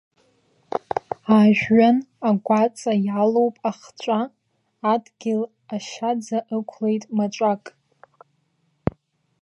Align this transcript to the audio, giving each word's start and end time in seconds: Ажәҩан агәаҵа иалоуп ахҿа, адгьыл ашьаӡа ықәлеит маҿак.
Ажәҩан 1.39 1.97
агәаҵа 2.29 2.93
иалоуп 3.05 3.55
ахҿа, 3.69 4.19
адгьыл 4.91 5.41
ашьаӡа 5.75 6.37
ықәлеит 6.57 7.03
маҿак. 7.17 7.63